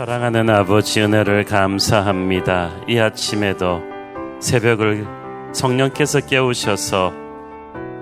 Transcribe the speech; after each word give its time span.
사랑하는 0.00 0.48
아버지 0.48 1.02
은혜를 1.02 1.44
감사합니다. 1.44 2.72
이 2.88 2.98
아침에도 2.98 3.82
새벽을 4.40 5.06
성령께서 5.52 6.20
깨우셔서 6.20 7.12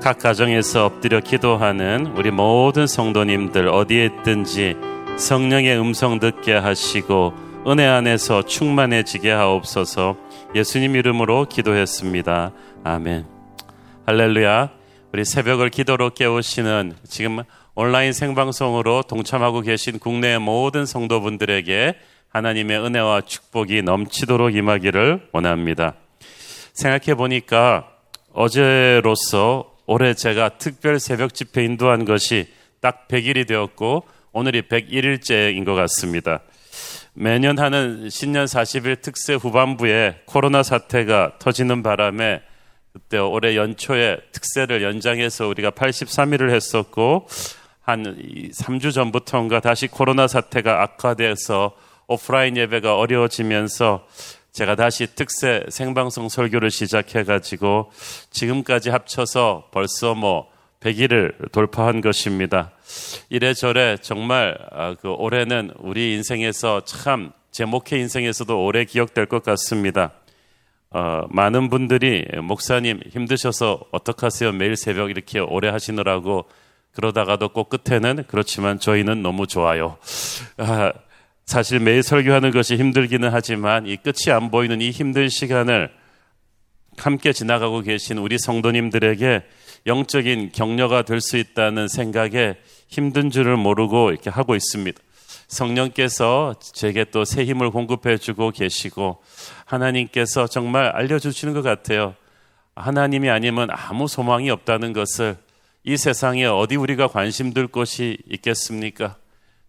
각 0.00 0.20
가정에서 0.20 0.86
엎드려 0.86 1.18
기도하는 1.18 2.12
우리 2.16 2.30
모든 2.30 2.86
성도님들 2.86 3.66
어디에 3.66 4.04
있든지 4.04 4.76
성령의 5.16 5.76
음성 5.76 6.20
듣게 6.20 6.54
하시고 6.54 7.34
은혜 7.66 7.84
안에서 7.88 8.42
충만해지게 8.42 9.32
하옵소서 9.32 10.16
예수님 10.54 10.94
이름으로 10.94 11.46
기도했습니다. 11.46 12.52
아멘. 12.84 13.26
할렐루야. 14.06 14.70
우리 15.12 15.24
새벽을 15.24 15.70
기도로 15.70 16.10
깨우시는 16.10 16.94
지금 17.08 17.42
온라인 17.80 18.12
생방송으로 18.12 19.04
동참하고 19.04 19.60
계신 19.60 20.00
국내 20.00 20.36
모든 20.36 20.84
성도분들에게 20.84 21.94
하나님의 22.28 22.76
은혜와 22.76 23.20
축복이 23.20 23.82
넘치도록 23.82 24.56
임하기를 24.56 25.28
원합니다. 25.30 25.94
생각해 26.72 27.14
보니까 27.14 27.88
어제로서 28.32 29.76
올해 29.86 30.14
제가 30.14 30.58
특별 30.58 30.98
새벽 30.98 31.34
집회 31.34 31.64
인도한 31.64 32.04
것이 32.04 32.48
딱 32.80 33.06
100일이 33.06 33.46
되었고 33.46 34.02
오늘이 34.32 34.62
101일째인 34.62 35.64
것 35.64 35.74
같습니다. 35.74 36.40
매년 37.14 37.60
하는 37.60 38.10
신년 38.10 38.46
40일 38.46 39.02
특세 39.02 39.34
후반부에 39.34 40.22
코로나 40.24 40.64
사태가 40.64 41.34
터지는 41.38 41.84
바람에 41.84 42.42
그때 42.92 43.18
올해 43.18 43.54
연초에 43.54 44.16
특세를 44.32 44.82
연장해서 44.82 45.46
우리가 45.46 45.70
83일을 45.70 46.50
했었고 46.50 47.28
한 47.88 48.04
3주 48.52 48.92
전부터인가 48.92 49.60
다시 49.60 49.86
코로나 49.86 50.26
사태가 50.26 50.82
악화돼서 50.82 51.74
오프라인 52.06 52.56
예배가 52.58 52.96
어려워지면서 52.96 54.06
제가 54.52 54.76
다시 54.76 55.14
특세 55.14 55.64
생방송 55.70 56.28
설교를 56.28 56.70
시작해가지고 56.70 57.90
지금까지 58.30 58.90
합쳐서 58.90 59.68
벌써 59.72 60.14
뭐 60.14 60.50
100일을 60.80 61.50
돌파한 61.50 62.02
것입니다. 62.02 62.72
이래저래 63.30 63.96
정말 63.96 64.58
아, 64.70 64.94
그 65.00 65.08
올해는 65.08 65.72
우리 65.78 66.14
인생에서 66.14 66.84
참 66.84 67.32
제 67.50 67.64
목회 67.64 67.98
인생에서도 67.98 68.64
오래 68.64 68.84
기억될 68.84 69.26
것 69.26 69.42
같습니다. 69.42 70.12
어, 70.90 71.22
많은 71.28 71.68
분들이 71.70 72.24
목사님 72.40 73.00
힘드셔서 73.10 73.80
어떡하세요? 73.90 74.52
매일 74.52 74.76
새벽 74.76 75.10
이렇게 75.10 75.40
오래 75.40 75.68
하시느라고 75.68 76.46
그러다가도 77.02 77.50
꼭 77.50 77.68
끝에는 77.70 78.24
그렇지만 78.26 78.80
저희는 78.80 79.22
너무 79.22 79.46
좋아요. 79.46 79.98
아, 80.56 80.92
사실 81.46 81.78
매일 81.78 82.02
설교하는 82.02 82.50
것이 82.50 82.74
힘들기는 82.76 83.28
하지만 83.32 83.86
이 83.86 83.96
끝이 83.96 84.34
안 84.34 84.50
보이는 84.50 84.80
이 84.80 84.90
힘든 84.90 85.28
시간을 85.28 85.92
함께 86.96 87.32
지나가고 87.32 87.82
계신 87.82 88.18
우리 88.18 88.36
성도님들에게 88.36 89.44
영적인 89.86 90.50
격려가 90.52 91.02
될 91.02 91.20
수 91.20 91.36
있다는 91.36 91.86
생각에 91.86 92.56
힘든 92.88 93.30
줄을 93.30 93.56
모르고 93.56 94.10
이렇게 94.10 94.28
하고 94.28 94.56
있습니다. 94.56 95.00
성령께서 95.46 96.56
제게 96.60 97.04
또 97.04 97.24
새 97.24 97.44
힘을 97.44 97.70
공급해 97.70 98.18
주고 98.18 98.50
계시고 98.50 99.22
하나님께서 99.66 100.48
정말 100.48 100.86
알려주시는 100.86 101.54
것 101.54 101.62
같아요. 101.62 102.16
하나님이 102.74 103.30
아니면 103.30 103.68
아무 103.70 104.08
소망이 104.08 104.50
없다는 104.50 104.92
것을 104.92 105.36
이 105.84 105.96
세상에 105.96 106.44
어디 106.44 106.76
우리가 106.76 107.08
관심 107.08 107.52
들 107.52 107.66
곳이 107.66 108.18
있겠습니까? 108.30 109.16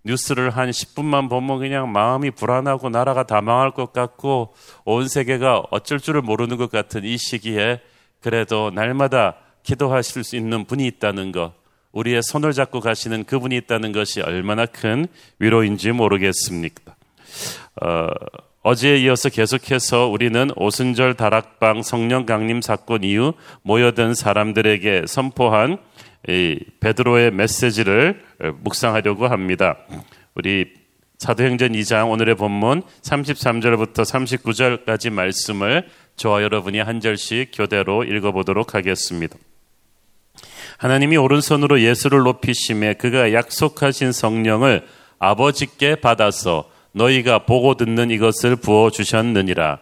뉴스를 0.03 0.49
한 0.49 0.69
10분만 0.69 1.29
보면 1.29 1.59
그냥 1.59 1.91
마음이 1.91 2.31
불안하고 2.31 2.89
나라가 2.89 3.23
다 3.23 3.41
망할 3.41 3.71
것 3.71 3.93
같고 3.93 4.53
온 4.85 5.07
세계가 5.07 5.63
어쩔 5.71 5.99
줄을 5.99 6.21
모르는 6.21 6.57
것 6.57 6.71
같은 6.71 7.03
이 7.03 7.17
시기에 7.17 7.81
그래도 8.21 8.71
날마다 8.71 9.35
기도하실 9.63 10.23
수 10.23 10.36
있는 10.36 10.65
분이 10.65 10.86
있다는 10.87 11.31
것, 11.31 11.53
우리의 11.92 12.21
손을 12.23 12.53
잡고 12.53 12.80
가시는 12.80 13.26
그분이 13.26 13.55
있다는 13.58 13.91
것이 13.91 14.21
얼마나 14.21 14.65
큰 14.65 15.05
위로인지 15.39 15.91
모르겠습니까? 15.91 16.95
어, 17.81 18.08
어제에 18.61 18.97
이어서 18.97 19.30
계속해서 19.30 20.08
우리는 20.08 20.49
오순절 20.55 21.15
다락방 21.15 21.81
성령 21.81 22.26
강림 22.26 22.61
사건 22.61 23.03
이후 23.03 23.33
모여든 23.61 24.14
사람들에게 24.14 25.03
선포한 25.08 25.77
이 26.27 26.59
베드로의 26.80 27.31
메시지를 27.31 28.21
묵상하려고 28.61 29.27
합니다. 29.27 29.77
우리 30.35 30.73
사도행전 31.17 31.73
2장 31.73 32.11
오늘의 32.11 32.35
본문 32.35 32.83
33절부터 33.02 33.95
39절까지 34.85 35.11
말씀을 35.11 35.87
저와 36.15 36.43
여러분이 36.43 36.79
한 36.79 36.99
절씩 36.99 37.52
교대로 37.53 38.03
읽어보도록 38.03 38.75
하겠습니다. 38.75 39.37
하나님이 40.77 41.17
오른손으로 41.17 41.81
예수를 41.81 42.19
높이심에 42.19 42.93
그가 42.93 43.33
약속하신 43.33 44.13
성령을 44.13 44.85
아버지께 45.19 45.95
받아서 45.95 46.69
너희가 46.93 47.39
보고 47.39 47.75
듣는 47.75 48.11
이것을 48.11 48.55
부어 48.55 48.89
주셨느니라. 48.89 49.79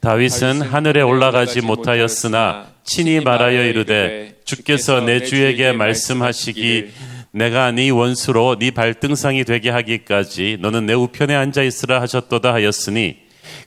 다윗은 0.00 0.62
하늘에 0.62 1.02
올라가지 1.02 1.60
못하였으나 1.60 2.66
친히 2.84 3.20
말하여 3.20 3.64
이르되 3.66 4.34
주께서 4.44 5.00
내 5.00 5.22
주에게 5.22 5.72
말씀하시기 5.72 6.90
내가 7.32 7.70
네 7.70 7.90
원수로 7.90 8.56
네 8.58 8.70
발등상이 8.70 9.44
되게 9.44 9.70
하기까지 9.70 10.58
너는 10.60 10.86
내 10.86 10.94
우편에 10.94 11.34
앉아 11.34 11.62
있으라 11.62 12.00
하셨도다 12.00 12.52
하였으니 12.52 13.16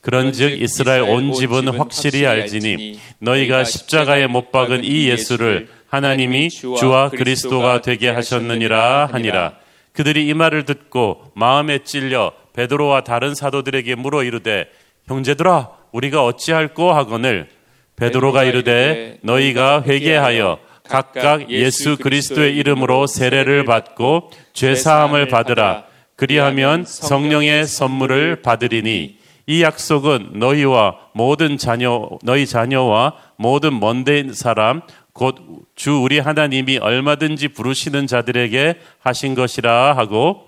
그런즉 0.02 0.62
이스라엘 0.62 1.02
온 1.04 1.34
집은 1.34 1.70
확실히 1.70 2.26
알지니 2.26 3.00
너희가 3.20 3.64
십자가에 3.64 4.28
못 4.28 4.52
박은 4.52 4.84
이 4.84 5.08
예수를 5.10 5.70
하나님이 5.88 6.50
주와 6.50 7.10
그리스도가 7.10 7.82
되게 7.82 8.10
하셨느니라 8.10 9.08
하니라. 9.12 9.54
그들이 9.94 10.28
이 10.28 10.34
말을 10.34 10.66
듣고 10.66 11.32
마음에 11.36 11.80
찔려 11.84 12.34
베드로와 12.54 13.04
다른 13.04 13.36
사도들에게 13.36 13.96
물어 13.96 14.24
이르되 14.24 14.66
형제들아 15.08 15.70
우리가 15.92 16.26
어찌할꼬 16.26 16.92
하거늘 16.94 17.48
베드로가 17.96 18.44
이르되 18.44 19.20
너희가 19.22 19.84
회개하여 19.84 20.60
각각 20.88 21.50
예수 21.50 21.98
그리스도의 21.98 22.56
이름으로 22.58 23.08
세례를 23.08 23.66
받고 23.66 24.32
죄 24.54 24.76
사함을 24.76 25.28
받으라 25.30 25.86
그리하면 26.16 26.86
성령의 26.86 27.66
선물을 27.66 28.42
받으리니 28.42 29.18
이 29.46 29.62
약속은 29.62 30.32
너희와 30.36 30.98
모든 31.14 31.58
자녀 31.58 32.10
너희 32.24 32.46
자녀와 32.46 33.14
모든 33.38 33.80
먼데 33.80 34.32
사람 34.34 34.82
곧 35.14 35.64
주 35.76 36.02
우리 36.02 36.20
하나님이 36.20 36.78
얼마든지 36.78 37.48
부르시는 37.50 38.06
자들에게 38.06 38.76
하신 39.00 39.34
것이라 39.34 39.98
하고 39.98 40.48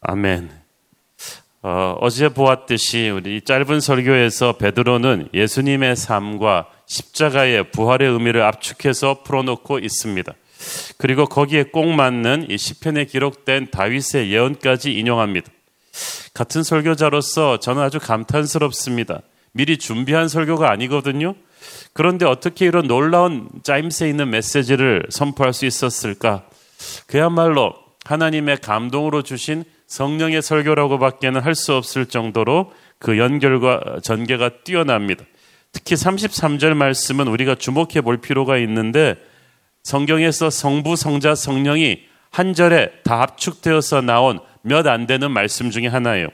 아멘. 0.00 0.61
어, 1.64 1.96
어제 2.00 2.28
보았듯이 2.28 3.10
우리 3.10 3.40
짧은 3.40 3.78
설교에서 3.78 4.54
베드로는 4.54 5.28
예수님의 5.32 5.94
삶과 5.94 6.66
십자가의 6.86 7.70
부활의 7.70 8.10
의미를 8.10 8.42
압축해서 8.42 9.22
풀어놓고 9.22 9.78
있습니다. 9.78 10.32
그리고 10.98 11.26
거기에 11.26 11.64
꼭 11.64 11.86
맞는 11.86 12.50
이 12.50 12.58
시편에 12.58 13.04
기록된 13.04 13.70
다윗의 13.70 14.32
예언까지 14.32 14.92
인용합니다. 14.92 15.50
같은 16.34 16.64
설교자로서 16.64 17.60
저는 17.60 17.80
아주 17.80 18.00
감탄스럽습니다. 18.00 19.20
미리 19.52 19.76
준비한 19.76 20.26
설교가 20.26 20.68
아니거든요. 20.70 21.36
그런데 21.92 22.26
어떻게 22.26 22.66
이런 22.66 22.88
놀라운 22.88 23.48
짜임새 23.62 24.08
있는 24.08 24.30
메시지를 24.30 25.06
선포할 25.10 25.52
수 25.52 25.66
있었을까? 25.66 26.44
그야말로 27.06 27.74
하나님의 28.04 28.58
감동으로 28.58 29.22
주신 29.22 29.64
성령의 29.92 30.40
설교라고 30.40 30.98
밖에는 30.98 31.42
할 31.42 31.54
수 31.54 31.74
없을 31.74 32.06
정도로 32.06 32.72
그 32.98 33.18
연결과 33.18 34.00
전개가 34.02 34.62
뛰어납니다. 34.64 35.22
특히 35.70 35.96
33절 35.96 36.72
말씀은 36.72 37.28
우리가 37.28 37.56
주목해 37.56 38.00
볼 38.00 38.16
필요가 38.16 38.56
있는데 38.56 39.16
성경에서 39.82 40.48
성부, 40.48 40.96
성자, 40.96 41.34
성령이 41.34 42.04
한 42.30 42.54
절에 42.54 42.90
다 43.04 43.22
압축되어서 43.22 44.00
나온 44.00 44.40
몇 44.62 44.86
안 44.86 45.06
되는 45.06 45.30
말씀 45.30 45.70
중에 45.70 45.88
하나예요. 45.88 46.28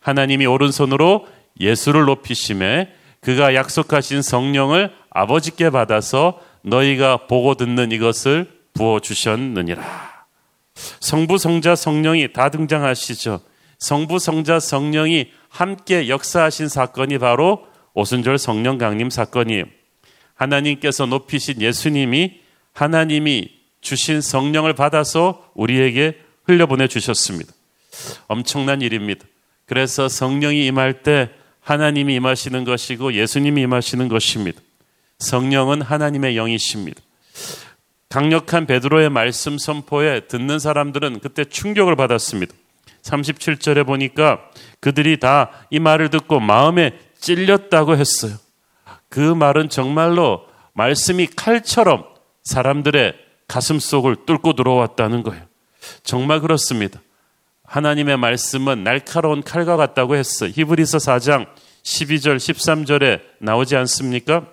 하나님이 0.00 0.44
오른손으로 0.44 1.26
예수를 1.60 2.04
높이심에 2.04 2.92
그가 3.22 3.54
약속하신 3.54 4.20
성령을 4.20 4.92
아버지께 5.08 5.70
받아서 5.70 6.40
너희가 6.60 7.26
보고 7.26 7.54
듣는 7.54 7.90
이것을 7.90 8.50
부어 8.74 9.00
주셨느니라. 9.00 10.11
성부, 11.00 11.38
성자, 11.38 11.74
성령이 11.74 12.32
다 12.32 12.48
등장하시죠. 12.50 13.40
성부, 13.78 14.18
성자, 14.18 14.60
성령이 14.60 15.30
함께 15.48 16.08
역사하신 16.08 16.68
사건이 16.68 17.18
바로 17.18 17.66
오순절 17.94 18.38
성령 18.38 18.78
강림 18.78 19.10
사건이에요. 19.10 19.64
하나님께서 20.34 21.06
높이신 21.06 21.60
예수님이 21.60 22.40
하나님이 22.72 23.50
주신 23.80 24.20
성령을 24.20 24.74
받아서 24.74 25.50
우리에게 25.54 26.18
흘려보내 26.44 26.88
주셨습니다. 26.88 27.52
엄청난 28.28 28.80
일입니다. 28.80 29.26
그래서 29.66 30.08
성령이 30.08 30.66
임할 30.66 31.02
때 31.02 31.30
하나님이 31.60 32.14
임하시는 32.16 32.64
것이고 32.64 33.14
예수님이 33.14 33.62
임하시는 33.62 34.08
것입니다. 34.08 34.60
성령은 35.18 35.82
하나님의 35.82 36.36
영이십니다. 36.36 37.00
강력한 38.12 38.66
베드로의 38.66 39.08
말씀 39.08 39.56
선포에 39.56 40.26
듣는 40.26 40.58
사람들은 40.58 41.20
그때 41.20 41.46
충격을 41.46 41.96
받았습니다. 41.96 42.54
37절에 43.00 43.86
보니까 43.86 44.38
그들이 44.80 45.18
다 45.18 45.50
이 45.70 45.78
말을 45.78 46.10
듣고 46.10 46.38
마음에 46.38 46.92
찔렸다고 47.18 47.96
했어요. 47.96 48.34
그 49.08 49.18
말은 49.18 49.70
정말로 49.70 50.44
말씀이 50.74 51.26
칼처럼 51.28 52.04
사람들의 52.44 53.14
가슴 53.48 53.78
속을 53.78 54.26
뚫고 54.26 54.52
들어왔다는 54.56 55.22
거예요. 55.22 55.44
정말 56.02 56.40
그렇습니다. 56.40 57.00
하나님의 57.64 58.18
말씀은 58.18 58.84
날카로운 58.84 59.42
칼과 59.42 59.78
같다고 59.78 60.16
했어요. 60.16 60.50
히브리서 60.54 60.98
4장 60.98 61.46
12절, 61.82 62.36
13절에 62.36 63.22
나오지 63.38 63.74
않습니까? 63.76 64.51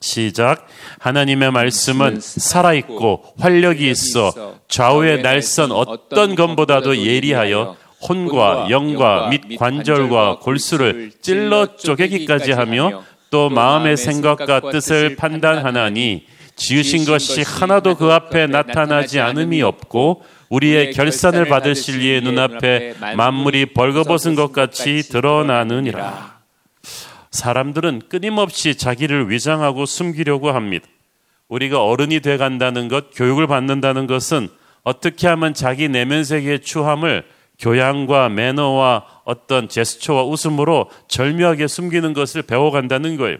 시작. 0.00 0.66
하나님의 0.98 1.50
말씀은 1.50 2.20
살아있고 2.20 3.24
활력이 3.38 3.90
있어 3.90 4.56
좌우의 4.68 5.22
날선 5.22 5.72
어떤 5.72 6.34
것보다도 6.34 6.98
예리하여 6.98 7.76
혼과 8.08 8.68
영과 8.70 9.28
및 9.28 9.56
관절과 9.58 10.40
골수를 10.40 11.12
찔러 11.22 11.76
쪼개기까지 11.76 12.52
하며 12.52 13.02
또 13.30 13.48
마음의 13.48 13.96
생각과 13.96 14.70
뜻을 14.70 15.16
판단하나니 15.16 16.26
지으신 16.56 17.04
것이 17.04 17.42
하나도 17.42 17.96
그 17.96 18.12
앞에 18.12 18.46
나타나지 18.46 19.20
않음이 19.20 19.62
없고 19.62 20.22
우리의 20.48 20.92
결산을 20.92 21.46
받으실 21.46 22.02
이의 22.02 22.20
눈앞에 22.20 22.94
만물이 23.16 23.66
벌거벗은 23.74 24.34
것 24.36 24.52
같이 24.52 25.02
드러나느니라. 25.08 26.35
사람들은 27.36 28.02
끊임없이 28.08 28.74
자기를 28.74 29.30
위장하고 29.30 29.86
숨기려고 29.86 30.50
합니다. 30.50 30.88
우리가 31.48 31.84
어른이 31.84 32.20
돼 32.20 32.36
간다는 32.36 32.88
것, 32.88 33.10
교육을 33.14 33.46
받는다는 33.46 34.08
것은 34.08 34.48
어떻게 34.82 35.28
하면 35.28 35.54
자기 35.54 35.88
내면 35.88 36.24
세계의 36.24 36.62
추함을 36.62 37.24
교양과 37.58 38.28
매너와 38.30 39.04
어떤 39.24 39.68
제스처와 39.68 40.24
웃음으로 40.24 40.90
절묘하게 41.08 41.68
숨기는 41.68 42.12
것을 42.12 42.42
배워간다는 42.42 43.16
거예요. 43.16 43.38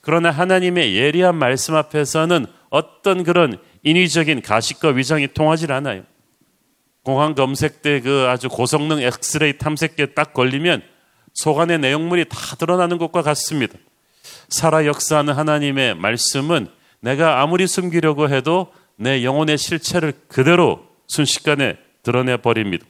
그러나 0.00 0.30
하나님의 0.30 0.96
예리한 0.96 1.36
말씀 1.36 1.74
앞에서는 1.74 2.46
어떤 2.70 3.22
그런 3.22 3.58
인위적인 3.82 4.42
가식과 4.42 4.90
위장이 4.90 5.28
통하지 5.28 5.70
않아요. 5.70 6.02
공항 7.04 7.34
검색 7.34 7.82
때 7.82 8.00
그 8.00 8.26
아주 8.28 8.48
고성능 8.48 9.00
엑스레이 9.00 9.58
탐색기에 9.58 10.06
딱 10.14 10.32
걸리면 10.32 10.82
속안의 11.34 11.78
내용물이 11.80 12.26
다 12.28 12.56
드러나는 12.56 12.98
것과 12.98 13.22
같습니다. 13.22 13.74
살아 14.48 14.86
역사하는 14.86 15.34
하나님의 15.34 15.96
말씀은 15.96 16.68
내가 17.00 17.42
아무리 17.42 17.66
숨기려고 17.66 18.28
해도 18.28 18.72
내 18.96 19.24
영혼의 19.24 19.58
실체를 19.58 20.12
그대로 20.28 20.86
순식간에 21.08 21.76
드러내 22.02 22.36
버립니다. 22.36 22.86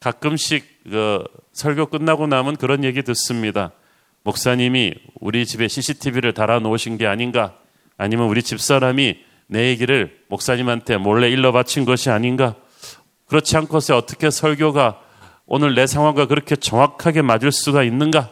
가끔씩 0.00 0.84
그 0.90 1.24
설교 1.52 1.86
끝나고 1.86 2.26
나면 2.26 2.56
그런 2.56 2.84
얘기 2.84 3.02
듣습니다. 3.02 3.72
목사님이 4.22 4.94
우리 5.20 5.46
집에 5.46 5.68
CCTV를 5.68 6.32
달아 6.32 6.58
놓으신 6.58 6.98
게 6.98 7.06
아닌가? 7.06 7.56
아니면 7.96 8.28
우리 8.28 8.42
집 8.42 8.60
사람이 8.60 9.18
내 9.46 9.68
얘기를 9.68 10.18
목사님한테 10.28 10.96
몰래 10.96 11.30
일러 11.30 11.52
바친 11.52 11.84
것이 11.84 12.10
아닌가? 12.10 12.56
그렇지 13.26 13.56
않고서 13.56 13.96
어떻게 13.96 14.30
설교가 14.30 15.00
오늘 15.46 15.74
내 15.74 15.86
상황과 15.86 16.26
그렇게 16.26 16.56
정확하게 16.56 17.22
맞을 17.22 17.52
수가 17.52 17.84
있는가? 17.84 18.30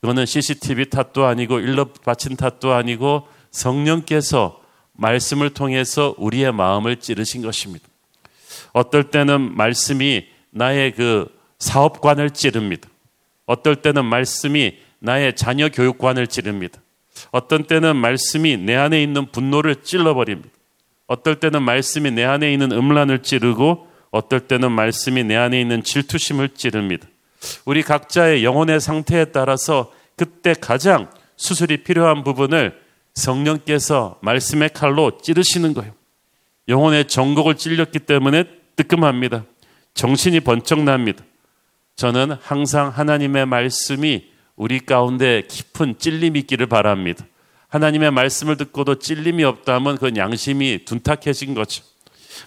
그거는 0.00 0.26
CCTV 0.26 0.90
탓도 0.90 1.24
아니고 1.24 1.60
일러 1.60 1.86
바친 1.86 2.36
탓도 2.36 2.72
아니고 2.72 3.26
성령께서 3.50 4.60
말씀을 4.92 5.50
통해서 5.50 6.14
우리의 6.18 6.52
마음을 6.52 6.96
찌르신 6.96 7.42
것입니다. 7.42 7.86
어떨 8.72 9.10
때는 9.10 9.56
말씀이 9.56 10.26
나의 10.50 10.92
그 10.92 11.28
사업관을 11.58 12.30
찌릅니다. 12.30 12.88
어떨 13.46 13.76
때는 13.76 14.04
말씀이 14.04 14.78
나의 14.98 15.36
자녀 15.36 15.68
교육관을 15.68 16.26
찌릅니다. 16.26 16.80
어떤 17.30 17.64
때는 17.64 17.96
말씀이 17.96 18.56
내 18.56 18.74
안에 18.74 19.02
있는 19.02 19.30
분노를 19.30 19.76
찔러버립니다. 19.82 20.50
어떨 21.06 21.38
때는 21.38 21.62
말씀이 21.62 22.10
내 22.10 22.24
안에 22.24 22.52
있는 22.52 22.72
음란을 22.72 23.22
찌르고 23.22 23.88
어떨 24.14 24.46
때는 24.46 24.70
말씀이 24.70 25.24
내 25.24 25.34
안에 25.34 25.60
있는 25.60 25.82
질투심을 25.82 26.50
찌릅니다. 26.50 27.08
우리 27.64 27.82
각자의 27.82 28.44
영혼의 28.44 28.80
상태에 28.80 29.26
따라서 29.26 29.92
그때 30.14 30.54
가장 30.54 31.10
수술이 31.36 31.82
필요한 31.82 32.22
부분을 32.22 32.80
성령께서 33.14 34.18
말씀의 34.22 34.70
칼로 34.72 35.18
찌르시는 35.18 35.74
거예요. 35.74 35.92
영혼의 36.68 37.08
정곡을 37.08 37.56
찔렸기 37.56 37.98
때문에 37.98 38.44
뜨끔합니다. 38.76 39.44
정신이 39.94 40.40
번쩍 40.40 40.84
납니다. 40.84 41.24
저는 41.96 42.36
항상 42.40 42.90
하나님의 42.90 43.46
말씀이 43.46 44.26
우리 44.54 44.78
가운데 44.78 45.42
깊은 45.48 45.98
찔림이 45.98 46.38
있기를 46.40 46.66
바랍니다. 46.66 47.26
하나님의 47.66 48.12
말씀을 48.12 48.56
듣고도 48.58 49.00
찔림이 49.00 49.42
없다면 49.42 49.96
그건 49.96 50.16
양심이 50.16 50.84
둔탁해진 50.84 51.54
거죠. 51.54 51.82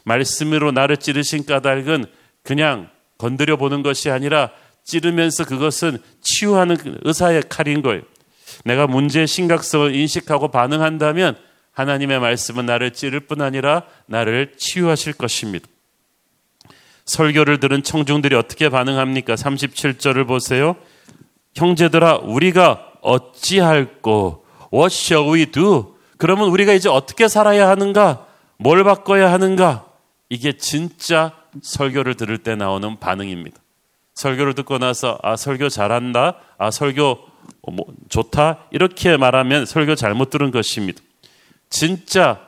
말씀으로 0.04 0.72
나를 0.72 0.98
찌르신 0.98 1.46
까닭은 1.46 2.06
그냥 2.44 2.90
건드려 3.18 3.58
보는 3.58 3.84
것이 3.84 4.10
아니라 4.10 4.52
찌르면서 4.84 5.46
그것은 5.46 5.98
치유하는 6.22 6.78
의사의 7.04 7.44
칼인 7.50 7.82
거예요. 7.82 8.04
내가 8.64 8.88
문제의 8.88 9.28
심각성을 9.28 9.94
인식하고 9.94 10.50
반응한다면 10.50 11.38
하나님의 11.74 12.20
말씀은 12.20 12.66
나를 12.66 12.92
찌를 12.92 13.20
뿐 13.22 13.42
아니라 13.42 13.84
나를 14.08 14.54
치유하실 14.58 15.14
것입니다. 15.14 15.68
설교를 17.06 17.60
들은 17.60 17.84
청중들이 17.84 18.36
어떻게 18.36 18.70
반응합니까? 18.70 19.36
37절을 19.36 20.28
보세요. 20.28 20.76
형제들아, 21.56 22.18
우리가 22.18 22.94
어찌할꼬? 23.02 24.44
What 24.74 24.94
shall 24.94 25.34
we 25.34 25.46
do? 25.46 25.96
그러면 26.18 26.50
우리가 26.50 26.74
이제 26.74 26.90
어떻게 26.90 27.28
살아야 27.28 27.70
하는가? 27.70 28.27
뭘 28.58 28.84
바꿔야 28.84 29.32
하는가? 29.32 29.86
이게 30.30 30.58
진짜 30.58 31.34
설교를 31.62 32.16
들을 32.16 32.38
때 32.38 32.56
나오는 32.56 33.00
반응입니다. 33.00 33.58
설교를 34.14 34.56
듣고 34.56 34.80
나서 34.80 35.20
아 35.22 35.36
설교 35.36 35.70
잘한다, 35.70 36.38
아 36.58 36.72
설교 36.72 37.20
뭐, 37.72 37.86
좋다 38.10 38.66
이렇게 38.72 39.16
말하면 39.16 39.66
설교 39.66 39.96
잘못 39.96 40.30
들은 40.30 40.52
것입니다. 40.52 41.02
진짜 41.70 42.42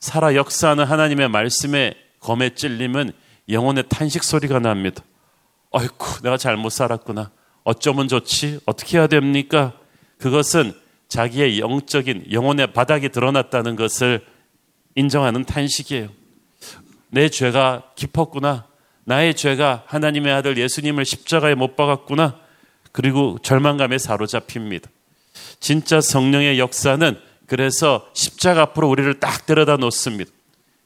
살아 0.00 0.34
역사하는 0.34 0.84
하나님의 0.84 1.28
말씀에 1.28 1.94
검에 2.20 2.54
찔리면 2.54 3.12
영혼의 3.48 3.84
탄식 3.88 4.24
소리가 4.24 4.58
납니다. 4.58 5.02
아이쿠 5.72 6.22
내가 6.22 6.36
잘못 6.36 6.70
살았구나. 6.70 7.30
어쩌면 7.64 8.08
좋지? 8.08 8.60
어떻게 8.66 8.98
해야 8.98 9.06
됩니까? 9.06 9.72
그것은 10.18 10.72
자기의 11.08 11.60
영적인 11.60 12.32
영혼의 12.32 12.72
바닥이 12.72 13.10
드러났다는 13.10 13.76
것을 13.76 14.24
인정하는 14.94 15.44
탄식이에요. 15.44 16.08
내 17.10 17.28
죄가 17.28 17.82
깊었구나. 17.94 18.66
나의 19.04 19.34
죄가 19.34 19.84
하나님의 19.86 20.32
아들 20.32 20.56
예수님을 20.56 21.04
십자가에 21.04 21.54
못 21.54 21.76
박았구나. 21.76 22.38
그리고 22.92 23.38
절망감에 23.42 23.98
사로잡힙니다. 23.98 24.88
진짜 25.60 26.00
성령의 26.00 26.58
역사는 26.58 27.18
그래서 27.46 28.08
십자가 28.14 28.62
앞으로 28.62 28.88
우리를 28.88 29.20
딱 29.20 29.46
데려다 29.46 29.76
놓습니다. 29.76 30.30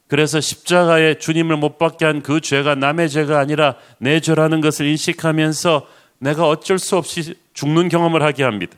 그래서 0.07 0.39
십자가에 0.39 1.17
주님을 1.19 1.57
못 1.57 1.77
받게 1.77 2.05
한 2.05 2.21
그 2.21 2.39
죄가 2.39 2.75
남의 2.75 3.09
죄가 3.09 3.39
아니라 3.39 3.75
내 3.99 4.19
죄라는 4.19 4.61
것을 4.61 4.85
인식하면서 4.87 5.87
내가 6.19 6.47
어쩔 6.47 6.79
수 6.79 6.97
없이 6.97 7.35
죽는 7.53 7.89
경험을 7.89 8.23
하게 8.23 8.43
합니다. 8.43 8.77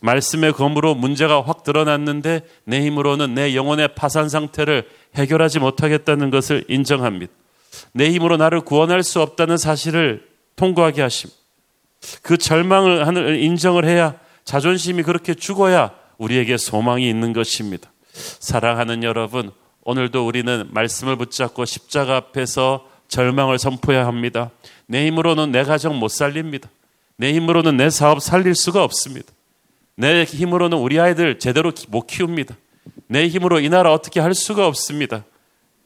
말씀의 0.00 0.52
검으로 0.52 0.94
문제가 0.94 1.42
확 1.42 1.62
드러났는데 1.62 2.40
내 2.64 2.80
힘으로는 2.82 3.34
내 3.34 3.54
영혼의 3.54 3.94
파산 3.94 4.28
상태를 4.28 4.88
해결하지 5.14 5.58
못하겠다는 5.58 6.30
것을 6.30 6.64
인정합니다. 6.68 7.32
내 7.92 8.10
힘으로 8.10 8.36
나를 8.36 8.60
구원할 8.62 9.02
수 9.02 9.20
없다는 9.20 9.56
사실을 9.56 10.26
통과하게 10.56 11.02
하십니다. 11.02 11.38
그 12.22 12.36
절망을 12.36 13.06
하는 13.06 13.38
인정을 13.38 13.84
해야 13.84 14.14
자존심이 14.44 15.02
그렇게 15.02 15.34
죽어야 15.34 15.92
우리에게 16.18 16.56
소망이 16.56 17.08
있는 17.08 17.32
것입니다. 17.32 17.90
사랑하는 18.12 19.02
여러분, 19.02 19.50
오늘도 19.84 20.26
우리는 20.26 20.66
말씀을 20.70 21.16
붙잡고 21.16 21.64
십자가 21.64 22.16
앞에서 22.16 22.86
절망을 23.08 23.58
선포해야 23.58 24.06
합니다. 24.06 24.50
내 24.86 25.06
힘으로는 25.06 25.52
내 25.52 25.62
가정 25.62 25.98
못 25.98 26.08
살립니다. 26.08 26.68
내 27.16 27.32
힘으로는 27.32 27.76
내 27.76 27.90
사업 27.90 28.20
살릴 28.20 28.54
수가 28.54 28.82
없습니다. 28.82 29.32
내 29.96 30.24
힘으로는 30.24 30.78
우리 30.78 31.00
아이들 31.00 31.38
제대로 31.38 31.72
못 31.88 32.06
키웁니다. 32.06 32.54
내 33.08 33.26
힘으로 33.28 33.60
이 33.60 33.68
나라 33.68 33.92
어떻게 33.92 34.20
할 34.20 34.34
수가 34.34 34.66
없습니다. 34.66 35.24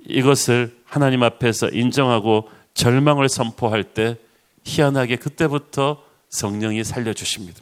이것을 0.06 0.76
하나님 0.84 1.22
앞에서 1.22 1.68
인정하고 1.68 2.48
절망을 2.74 3.28
선포할 3.28 3.84
때 3.84 4.16
희한하게 4.64 5.16
그때부터 5.16 6.02
성령이 6.28 6.84
살려주십니다. 6.84 7.60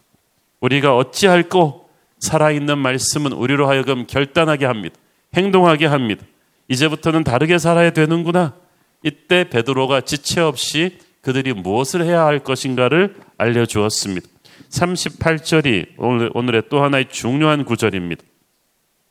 우리가 0.61 0.97
어찌할꼬 0.97 1.89
살아있는 2.19 2.79
말씀은 2.79 3.33
우리로 3.33 3.69
하여금 3.69 4.07
결단하게 4.07 4.67
합니다. 4.67 4.97
행동하게 5.35 5.87
합니다. 5.87 6.25
이제부터는 6.69 7.25
다르게 7.25 7.59
살아야 7.59 7.91
되는구나. 7.91 8.55
이때 9.03 9.49
베드로가 9.49 10.01
지체 10.01 10.41
없이 10.41 10.99
그들이 11.21 11.53
무엇을 11.53 12.05
해야 12.05 12.25
할 12.25 12.39
것인가를 12.41 13.17
알려주었습니다. 13.37 14.29
38절이 14.71 15.87
오늘, 15.99 16.31
오늘의 16.35 16.63
또 16.69 16.83
하나의 16.83 17.07
중요한 17.11 17.65
구절입니다. 17.65 18.23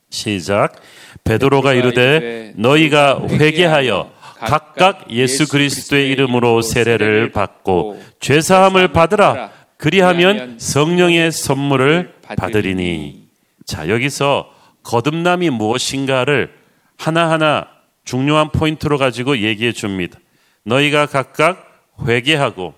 시작. 0.10 0.76
베드로가 1.24 1.74
이르되 1.74 2.54
너희가 2.56 3.22
회개하여 3.28 4.12
각각 4.40 5.12
예수 5.12 5.48
그리스도의 5.48 6.10
이름으로 6.12 6.62
세례를 6.62 7.32
받고 7.32 8.02
죄 8.20 8.40
사함을 8.40 8.90
받으라. 8.90 9.52
그리하면 9.78 10.58
성령의 10.60 11.32
선물을 11.32 12.14
받으리니. 12.22 13.28
자, 13.66 13.90
여기서 13.90 14.52
거듭남이 14.84 15.50
무엇인가를 15.50 16.54
하나하나 16.98 17.68
중요한 18.06 18.50
포인트로 18.52 18.98
가지고 18.98 19.40
얘기해 19.40 19.74
줍니다. 19.74 20.18
너희가 20.64 21.06
각각 21.08 21.86
회개하고 22.08 22.74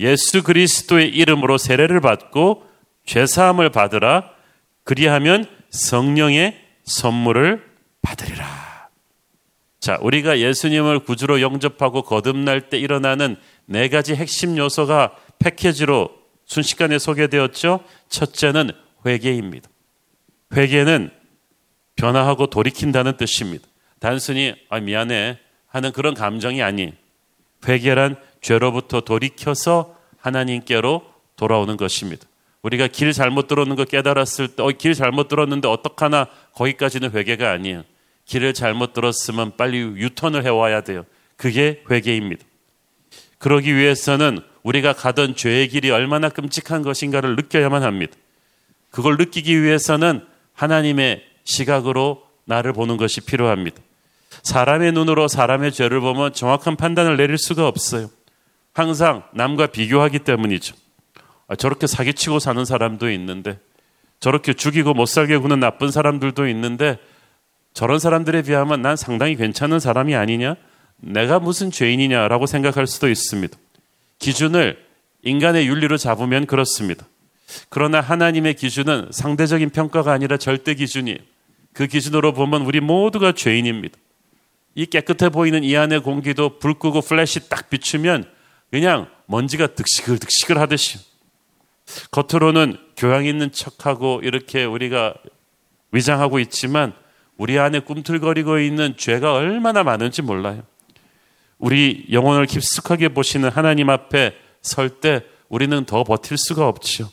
예수 0.00 0.42
그리스도의 0.42 1.10
이름으로 1.10 1.58
세례를 1.58 2.00
받고 2.00 2.66
죄사함을 3.04 3.70
받으라. 3.70 4.30
그리하면 4.84 5.44
성령의 5.70 6.58
선물을 6.84 7.62
받으리라. 8.02 8.88
자, 9.78 9.98
우리가 10.00 10.38
예수님을 10.40 11.00
구주로 11.00 11.40
영접하고 11.40 12.02
거듭날 12.02 12.68
때 12.68 12.78
일어나는 12.78 13.36
네 13.66 13.88
가지 13.88 14.14
핵심 14.14 14.56
요소가 14.56 15.16
패키지로 15.38 16.10
순식간에 16.44 16.98
소개되었죠. 16.98 17.84
첫째는 18.08 18.70
회개입니다. 19.06 19.68
회개는 20.54 21.10
변화하고 21.96 22.48
돌이킨다는 22.48 23.16
뜻입니다. 23.16 23.66
단순히 24.00 24.54
아, 24.68 24.80
미안해 24.80 25.38
하는 25.66 25.92
그런 25.92 26.14
감정이 26.14 26.62
아닌 26.62 26.92
회개란 27.68 28.16
죄로부터 28.40 29.00
돌이켜서 29.00 29.96
하나님께로 30.18 31.02
돌아오는 31.36 31.76
것입니다. 31.76 32.26
우리가 32.62 32.88
길 32.88 33.12
잘못 33.12 33.48
들었는 33.48 33.76
거 33.76 33.84
깨달았을 33.84 34.48
때, 34.48 34.62
어, 34.62 34.68
길 34.68 34.94
잘못 34.94 35.28
들었는데 35.28 35.68
어떡하나 35.68 36.28
거기까지는 36.54 37.12
회개가 37.12 37.50
아니에요. 37.50 37.84
길을 38.26 38.54
잘못 38.54 38.92
들었으면 38.92 39.56
빨리 39.56 39.78
유턴을 39.78 40.44
해와야 40.44 40.82
돼요. 40.82 41.04
그게 41.36 41.82
회개입니다. 41.90 42.44
그러기 43.38 43.74
위해서는 43.74 44.40
우리가 44.62 44.92
가던 44.92 45.34
죄의 45.34 45.68
길이 45.68 45.90
얼마나 45.90 46.28
끔찍한 46.28 46.82
것인가를 46.82 47.34
느껴야만 47.36 47.82
합니다. 47.82 48.12
그걸 48.90 49.16
느끼기 49.16 49.62
위해서는 49.62 50.24
하나님의 50.52 51.24
시각으로 51.44 52.22
나를 52.44 52.72
보는 52.72 52.98
것이 52.98 53.22
필요합니다. 53.22 53.80
사람의 54.42 54.92
눈으로 54.92 55.26
사람의 55.26 55.72
죄를 55.72 56.00
보면 56.00 56.34
정확한 56.34 56.76
판단을 56.76 57.16
내릴 57.16 57.38
수가 57.38 57.66
없어요. 57.66 58.10
항상 58.72 59.24
남과 59.34 59.68
비교하기 59.68 60.20
때문이죠. 60.20 60.74
아, 61.48 61.56
저렇게 61.56 61.86
사기치고 61.86 62.38
사는 62.38 62.64
사람도 62.64 63.10
있는데, 63.10 63.58
저렇게 64.20 64.52
죽이고 64.52 64.94
못 64.94 65.06
살게 65.06 65.38
구는 65.38 65.60
나쁜 65.60 65.90
사람들도 65.90 66.46
있는데, 66.48 66.98
저런 67.72 67.98
사람들에 67.98 68.42
비하면 68.42 68.82
난 68.82 68.96
상당히 68.96 69.36
괜찮은 69.36 69.80
사람이 69.80 70.14
아니냐? 70.14 70.56
내가 70.96 71.38
무슨 71.38 71.70
죄인이냐라고 71.70 72.46
생각할 72.46 72.86
수도 72.86 73.08
있습니다. 73.08 73.56
기준을 74.18 74.78
인간의 75.22 75.66
윤리로 75.66 75.96
잡으면 75.96 76.46
그렇습니다. 76.46 77.06
그러나 77.68 78.00
하나님의 78.00 78.54
기준은 78.54 79.08
상대적인 79.10 79.70
평가가 79.70 80.12
아니라 80.12 80.36
절대 80.36 80.74
기준이에요. 80.74 81.18
그 81.72 81.86
기준으로 81.86 82.32
보면 82.32 82.62
우리 82.62 82.80
모두가 82.80 83.32
죄인입니다. 83.32 83.96
이 84.74 84.86
깨끗해 84.86 85.30
보이는 85.30 85.64
이 85.64 85.76
안의 85.76 86.02
공기도 86.02 86.58
불 86.58 86.74
끄고 86.74 87.00
플래시 87.00 87.48
딱 87.48 87.70
비추면 87.70 88.24
그냥 88.70 89.08
먼지가 89.26 89.68
득실득실하듯이 89.68 90.98
겉으로는 92.10 92.76
교양 92.96 93.24
있는 93.24 93.50
척하고 93.50 94.20
이렇게 94.22 94.64
우리가 94.64 95.14
위장하고 95.92 96.38
있지만 96.38 96.92
우리 97.36 97.58
안에 97.58 97.80
꿈틀거리고 97.80 98.58
있는 98.58 98.96
죄가 98.96 99.32
얼마나 99.32 99.82
많은지 99.82 100.22
몰라요. 100.22 100.62
우리 101.58 102.06
영혼을 102.12 102.46
깊숙하게 102.46 103.10
보시는 103.10 103.50
하나님 103.50 103.90
앞에 103.90 104.34
설 104.62 105.00
때 105.00 105.22
우리는 105.48 105.84
더 105.84 106.04
버틸 106.04 106.38
수가 106.38 106.68
없지요. 106.68 107.10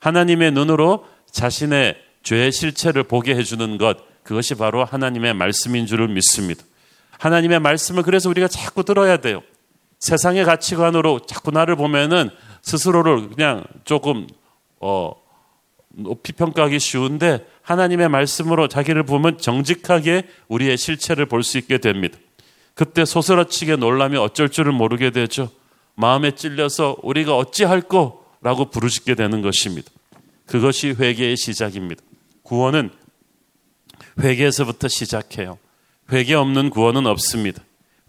하나님의 0.00 0.52
눈으로 0.52 1.06
자신의 1.30 1.96
죄의 2.22 2.52
실체를 2.52 3.04
보게 3.04 3.34
해주는 3.34 3.78
것, 3.78 3.98
그것이 4.24 4.54
바로 4.54 4.84
하나님의 4.84 5.34
말씀인 5.34 5.86
줄을 5.86 6.08
믿습니다. 6.08 6.64
하나님의 7.18 7.60
말씀을 7.60 8.02
그래서 8.02 8.28
우리가 8.28 8.48
자꾸 8.48 8.84
들어야 8.84 9.16
돼요. 9.18 9.42
세상의 9.98 10.44
가치관으로 10.44 11.20
자꾸 11.26 11.50
나를 11.50 11.76
보면은 11.76 12.30
스스로를 12.62 13.30
그냥 13.30 13.64
조금 13.84 14.26
어 14.80 15.12
높이 15.88 16.32
평가하기 16.32 16.78
쉬운데 16.78 17.46
하나님의 17.62 18.08
말씀으로 18.08 18.68
자기를 18.68 19.02
보면 19.02 19.38
정직하게 19.38 20.28
우리의 20.48 20.76
실체를 20.76 21.26
볼 21.26 21.42
수 21.42 21.58
있게 21.58 21.78
됩니다. 21.78 22.18
그때 22.74 23.04
소스라치게 23.04 23.76
놀라며 23.76 24.22
어쩔 24.22 24.48
줄을 24.48 24.70
모르게 24.72 25.10
되죠. 25.10 25.50
마음에 25.96 26.30
찔려서 26.30 26.98
우리가 27.02 27.36
어찌할거라고 27.36 28.70
부르짖게 28.70 29.16
되는 29.16 29.42
것입니다. 29.42 29.90
그것이 30.46 30.94
회개의 30.98 31.36
시작입니다. 31.36 32.02
구원은 32.44 32.90
회개에서부터 34.20 34.86
시작해요. 34.86 35.58
회개 36.12 36.34
없는 36.34 36.70
구원은 36.70 37.06
없습니다. 37.06 37.62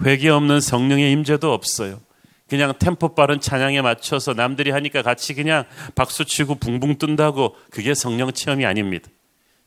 회개 0.03 0.29
없는 0.29 0.61
성령의 0.61 1.11
임재도 1.11 1.51
없어요. 1.51 1.99
그냥 2.47 2.73
템포 2.79 3.13
빠른 3.15 3.39
찬양에 3.39 3.81
맞춰서 3.81 4.33
남들이 4.33 4.71
하니까 4.71 5.01
같이 5.01 5.33
그냥 5.35 5.65
박수치고 5.95 6.55
붕붕 6.55 6.97
뜬다고 6.97 7.55
그게 7.69 7.93
성령 7.93 8.31
체험이 8.31 8.65
아닙니다. 8.65 9.09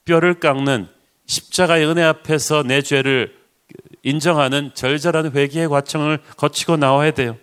뼈를 0.05 0.41
깎는 0.41 0.89
십자가의 1.27 1.87
은혜 1.87 2.03
앞에서 2.03 2.65
내 2.65 2.83
죄를 2.83 3.35
인정하는 4.03 4.73
절절한 4.75 5.33
회개의 5.33 5.69
과정을 5.69 6.19
거치고 6.37 6.77
나와야 6.77 7.13
돼요. 7.13 7.37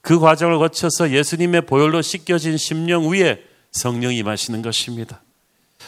그 0.00 0.20
과정을 0.20 0.58
거쳐서 0.58 1.10
예수님의 1.10 1.62
보혈로 1.62 2.00
씻겨진 2.00 2.56
심령 2.56 3.10
위에 3.10 3.42
성령이 3.72 4.18
임하시는 4.18 4.62
것입니다. 4.62 5.20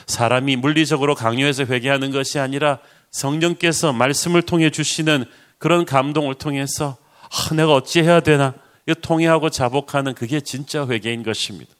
사람이 0.06 0.56
물리적으로 0.56 1.14
강요해서 1.14 1.64
회개하는 1.64 2.10
것이 2.10 2.40
아니라 2.40 2.80
성령께서 3.12 3.92
말씀을 3.92 4.42
통해 4.42 4.70
주시는 4.70 5.24
그런 5.58 5.84
감동을 5.84 6.34
통해서 6.34 6.96
아, 7.22 7.54
내가 7.54 7.74
어찌 7.74 8.00
해야 8.00 8.20
되나 8.20 8.54
통해하고 9.02 9.50
자복하는 9.50 10.14
그게 10.14 10.40
진짜 10.40 10.86
회개인 10.86 11.22
것입니다. 11.22 11.70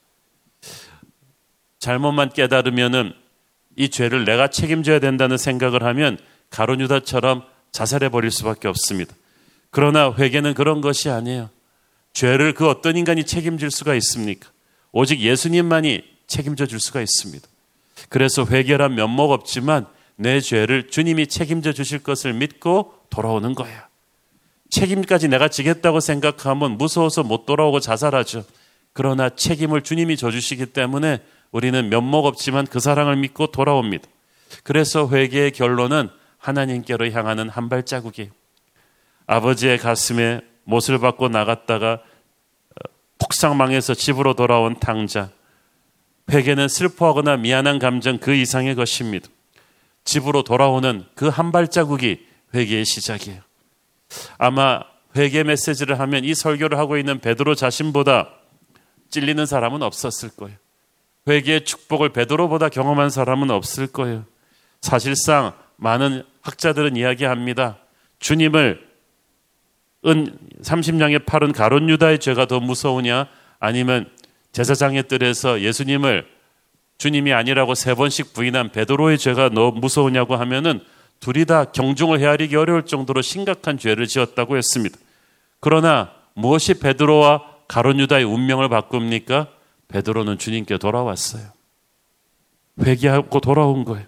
잘못만 1.79 2.31
깨달으면은 2.31 3.15
이 3.77 3.89
죄를 3.89 4.25
내가 4.25 4.49
책임져야 4.49 4.99
된다는 4.99 5.39
생각을 5.39 5.85
하면 5.85 6.19
가론유다처럼 6.51 7.45
자살해 7.73 8.09
버릴 8.09 8.31
수밖에 8.31 8.69
없습니다. 8.69 9.15
그러나 9.71 10.13
회개는 10.13 10.55
그런 10.55 10.81
것이 10.81 11.09
아니에요. 11.09 11.51
죄를 12.13 12.55
그 12.55 12.69
어떤 12.69 12.97
인간이 12.97 13.25
책임질 13.25 13.71
수가 13.71 13.95
있습니까? 13.95 14.51
오직 14.93 15.21
예수님만이 15.21 16.03
책임져 16.27 16.67
줄 16.67 16.81
수가 16.81 17.01
있습니다. 17.01 17.47
그래서 18.09 18.45
회개란 18.45 18.95
면목 18.95 19.31
없지만 19.31 19.87
내 20.21 20.41
죄를 20.41 20.89
주님이 20.89 21.29
책임져 21.29 21.73
주실 21.73 22.03
것을 22.03 22.33
믿고 22.33 22.93
돌아오는 23.09 23.55
거야. 23.55 23.89
책임까지 24.69 25.29
내가 25.29 25.49
지겠다고 25.49 26.01
생각하면 26.01 26.77
무서워서 26.77 27.23
못 27.23 27.47
돌아오고 27.47 27.79
자살하죠. 27.79 28.45
그러나 28.93 29.31
책임을 29.31 29.83
주님이 29.83 30.17
져주시기 30.17 30.67
때문에 30.67 31.23
우리는 31.53 31.89
면목 31.89 32.27
없지만 32.27 32.67
그 32.67 32.81
사랑을 32.81 33.15
믿고 33.17 33.47
돌아옵니다. 33.53 34.09
그래서 34.65 35.09
회개의 35.09 35.53
결론은 35.53 36.09
하나님께로 36.39 37.11
향하는 37.13 37.49
한 37.49 37.69
발자국이에요. 37.69 38.31
아버지의 39.27 39.79
가슴에 39.79 40.41
못을 40.65 40.99
받고 40.99 41.29
나갔다가 41.29 42.03
폭삭망해서 43.19 43.95
집으로 43.95 44.35
돌아온 44.35 44.79
탕자. 44.81 45.31
회개는 46.31 46.67
슬퍼하거나 46.67 47.37
미안한 47.37 47.79
감정 47.79 48.19
그 48.19 48.35
이상의 48.35 48.75
것입니다. 48.75 49.29
집으로 50.09 50.43
돌아오는 50.43 51.05
그 51.15 51.29
한 51.29 51.53
발자국이 51.53 52.27
회개의 52.55 52.87
시작이에요. 52.87 53.43
아마 54.39 54.81
회개 55.15 55.43
메시지를 55.43 56.01
하면 56.01 56.25
이 56.25 56.35
설교를 56.35 56.79
하고 56.79 56.97
있는 56.97 57.21
베드로 57.21 57.55
자신보다 57.55 58.31
찔리는 59.11 59.45
사람은 59.45 59.83
없었을 59.83 60.31
거예요. 60.31 60.57
회개의 61.29 61.67
축복을 61.67 62.09
베드로보다 62.15 62.71
경험한 62.71 63.11
사람은 63.11 63.51
없을 63.51 63.87
거예요. 63.87 64.25
사실상 64.81 65.53
많은 65.77 66.25
학자들은 66.41 66.97
이야기합니다. 66.97 67.77
주님을 68.19 68.89
은 70.07 70.39
30냥에 70.63 71.27
팔은 71.27 71.53
가론 71.53 71.91
유다의 71.91 72.21
죄가 72.21 72.47
더 72.47 72.61
무서우냐 72.61 73.29
아니면 73.61 74.11
제사장의 74.53 75.09
뜰에서 75.09 75.61
예수님을 75.61 76.38
주님이 76.99 77.33
아니라고 77.33 77.75
세 77.77 77.95
번씩 77.95 78.35
부인한 78.35 78.71
베드로의 78.71 79.19
죄가 79.19 79.51
너무 79.51 79.79
무서우냐고 79.79 80.35
하면은 80.37 80.81
둘이 81.21 81.45
다 81.45 81.65
경중을 81.65 82.21
헤아리기 82.21 82.57
어려울 82.57 82.85
정도로 82.85 83.23
심각한 83.23 83.79
죄를 83.79 84.07
지었다고 84.07 84.57
했습니다. 84.57 84.99
그러나 85.61 86.13
무엇이 86.35 86.75
베드로와 86.75 87.43
가론 87.69 88.01
유다의 88.01 88.25
운명을 88.25 88.69
바꿉니까? 88.69 89.49
베드로는 89.89 90.39
주님께 90.39 90.79
돌아왔어요. 90.79 91.45
회개하고 92.81 93.41
돌아온 93.41 93.85
거예요. 93.85 94.07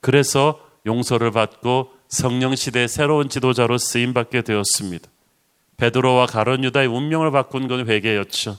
그래서 0.00 0.60
용서를 0.86 1.32
받고 1.32 1.90
성령 2.08 2.54
시대의 2.54 2.88
새로운 2.88 3.28
지도자로 3.28 3.78
쓰임 3.78 4.14
받게 4.14 4.42
되었습니다. 4.42 5.08
베드로와 5.76 6.26
가론 6.26 6.64
유다의 6.64 6.86
운명을 6.86 7.30
바꾼 7.30 7.68
건 7.68 7.88
회개였죠. 7.88 8.56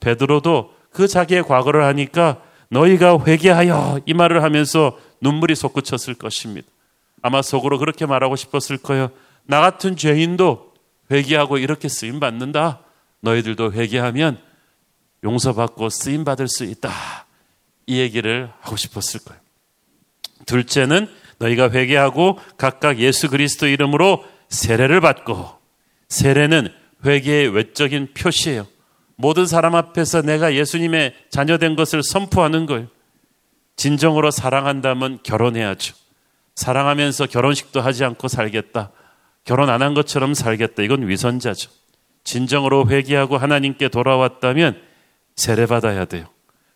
베드로도 0.00 0.74
그 0.90 1.06
자기의 1.06 1.42
과거를 1.42 1.84
하니까 1.84 2.42
너희가 2.70 3.24
회개하여 3.24 4.00
이 4.06 4.14
말을 4.14 4.42
하면서 4.42 4.98
눈물이 5.20 5.54
솟구쳤을 5.54 6.14
것입니다. 6.14 6.68
아마 7.22 7.42
속으로 7.42 7.78
그렇게 7.78 8.06
말하고 8.06 8.36
싶었을 8.36 8.78
거예요. 8.78 9.10
나 9.44 9.60
같은 9.60 9.96
죄인도 9.96 10.74
회개하고 11.10 11.58
이렇게 11.58 11.88
쓰임 11.88 12.20
받는다. 12.20 12.80
너희들도 13.20 13.72
회개하면 13.72 14.38
용서받고 15.24 15.88
쓰임 15.88 16.24
받을 16.24 16.48
수 16.48 16.64
있다. 16.64 16.90
이 17.86 17.98
얘기를 17.98 18.50
하고 18.60 18.76
싶었을 18.76 19.20
거예요. 19.24 19.40
둘째는 20.46 21.08
너희가 21.38 21.70
회개하고 21.70 22.38
각각 22.56 22.98
예수 22.98 23.28
그리스도 23.28 23.66
이름으로 23.66 24.24
세례를 24.48 25.00
받고 25.00 25.48
세례는 26.08 26.68
회개의 27.04 27.48
외적인 27.48 28.14
표시예요. 28.14 28.66
모든 29.16 29.46
사람 29.46 29.74
앞에서 29.74 30.22
내가 30.22 30.54
예수님의 30.54 31.14
자녀된 31.30 31.74
것을 31.76 32.02
선포하는 32.02 32.66
거예요. 32.66 32.86
진정으로 33.76 34.30
사랑한다면 34.30 35.20
결혼해야죠. 35.22 35.94
사랑하면서 36.54 37.26
결혼식도 37.26 37.80
하지 37.80 38.04
않고 38.04 38.28
살겠다. 38.28 38.90
결혼 39.44 39.70
안 39.70 39.82
한 39.82 39.94
것처럼 39.94 40.34
살겠다. 40.34 40.82
이건 40.82 41.08
위선자죠. 41.08 41.70
진정으로 42.24 42.88
회개하고 42.88 43.36
하나님께 43.36 43.88
돌아왔다면 43.88 44.80
세례받아야 45.36 46.06
돼요. 46.06 46.26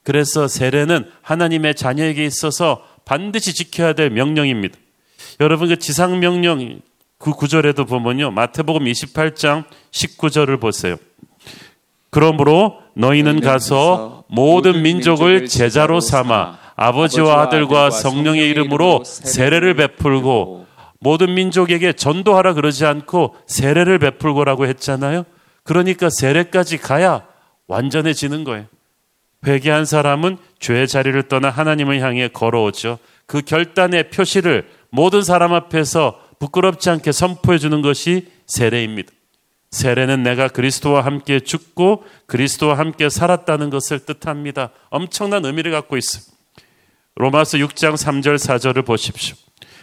그래서 0.04 0.48
세례는 0.48 1.10
하나님의 1.22 1.74
자녀에게 1.74 2.24
있어서 2.24 2.86
반드시 3.04 3.54
지켜야 3.54 3.92
될 3.92 4.10
명령입니다. 4.10 4.78
여러분 5.40 5.68
그 5.68 5.78
지상 5.78 6.20
명령 6.20 6.80
그 7.18 7.32
구절에도 7.32 7.84
보면요. 7.84 8.30
마태복음 8.30 8.84
28장 8.84 9.64
19절을 9.90 10.60
보세요. 10.60 10.96
그러므로 12.10 12.78
너희는 12.94 13.40
가서 13.40 14.24
모든 14.28 14.82
민족을 14.82 15.46
제자로 15.46 16.00
삼아 16.00 16.58
아버지와 16.76 17.42
아들과 17.42 17.90
성령의 17.90 18.48
이름으로 18.50 19.02
세례를 19.04 19.74
베풀고 19.74 20.66
모든 20.98 21.34
민족에게 21.34 21.92
전도하라 21.92 22.54
그러지 22.54 22.84
않고 22.84 23.36
세례를 23.46 23.98
베풀고라고 23.98 24.66
했잖아요. 24.66 25.24
그러니까 25.62 26.10
세례까지 26.10 26.78
가야 26.78 27.26
완전해지는 27.68 28.44
거예요. 28.44 28.66
회개한 29.46 29.84
사람은 29.84 30.36
죄의 30.58 30.88
자리를 30.88 31.22
떠나 31.28 31.48
하나님을 31.48 32.00
향해 32.00 32.28
걸어오죠. 32.28 32.98
그 33.26 33.40
결단의 33.42 34.10
표시를 34.10 34.68
모든 34.90 35.22
사람 35.22 35.54
앞에서 35.54 36.20
부끄럽지 36.38 36.90
않게 36.90 37.12
선포해 37.12 37.58
주는 37.58 37.80
것이 37.80 38.26
세례입니다. 38.46 39.12
세례는 39.70 40.22
내가 40.24 40.48
그리스도와 40.48 41.04
함께 41.04 41.40
죽고 41.40 42.04
그리스도와 42.26 42.76
함께 42.76 43.08
살았다는 43.08 43.70
것을 43.70 44.00
뜻합니다. 44.00 44.70
엄청난 44.90 45.44
의미를 45.44 45.70
갖고 45.70 45.96
있습니다. 45.96 46.32
로마서 47.16 47.58
6장 47.58 47.94
3절 47.94 48.36
4절을 48.36 48.84
보십시오. 48.84 49.36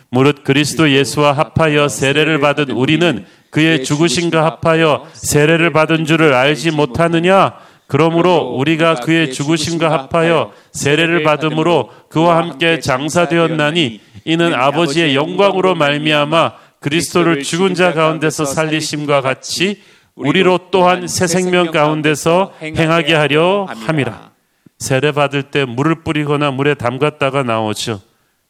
무릇 0.10 0.44
그리스도 0.44 0.92
예수와 0.92 1.34
합하여 1.34 1.88
세례를 1.90 2.40
받은 2.40 2.72
우리는 2.72 3.26
그의 3.50 3.84
죽으신가 3.84 4.46
합하여 4.46 5.08
세례를 5.14 5.72
받은 5.72 6.06
줄을 6.06 6.34
알지 6.34 6.72
못하느냐? 6.72 7.54
그러므로 7.88 8.56
우리가 8.58 8.96
그의 8.96 9.32
죽으신가 9.32 9.92
합하여 9.92 10.52
세례를 10.74 11.24
받음으로 11.24 11.90
그와 12.10 12.38
함께 12.38 12.80
장사되었나니 12.80 14.02
이는 14.26 14.54
아버지의 14.54 15.16
영광으로 15.16 15.76
말미암아 15.76 16.54
그리스도를 16.80 17.44
죽은 17.44 17.76
자 17.76 17.94
가운데서 17.94 18.46
살리심과 18.46 19.22
같이 19.22 19.82
우리로 20.16 20.70
또한 20.72 21.08
새 21.08 21.28
생명 21.28 21.72
가운데서 21.72 22.54
행하게 22.62 23.14
하려 23.14 23.66
함이라. 23.70 24.32
세례 24.80 25.12
받을 25.12 25.44
때 25.44 25.66
물을 25.66 26.04
뿌리거나 26.04 26.52
물에 26.52 26.76
담갔다가 26.76 27.44
나오죠. 27.44 28.02